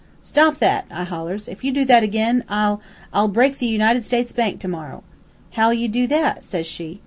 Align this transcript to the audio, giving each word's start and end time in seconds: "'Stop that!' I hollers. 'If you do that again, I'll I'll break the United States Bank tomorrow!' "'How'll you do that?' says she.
"'Stop 0.23 0.57
that!' 0.57 0.85
I 0.89 1.03
hollers. 1.03 1.47
'If 1.47 1.63
you 1.63 1.71
do 1.71 1.85
that 1.85 2.01
again, 2.01 2.43
I'll 2.49 2.81
I'll 3.13 3.27
break 3.27 3.59
the 3.59 3.67
United 3.67 4.03
States 4.03 4.31
Bank 4.31 4.59
tomorrow!' 4.59 5.03
"'How'll 5.51 5.73
you 5.75 5.87
do 5.87 6.07
that?' 6.07 6.43
says 6.43 6.65
she. 6.65 6.99